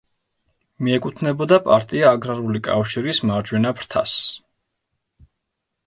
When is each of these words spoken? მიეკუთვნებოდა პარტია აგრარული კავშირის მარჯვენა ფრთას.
მიეკუთვნებოდა 0.87 1.59
პარტია 1.67 2.15
აგრარული 2.15 2.63
კავშირის 2.71 3.23
მარჯვენა 3.33 3.77
ფრთას. 3.83 4.19